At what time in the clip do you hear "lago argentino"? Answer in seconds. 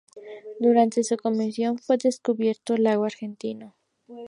2.75-3.75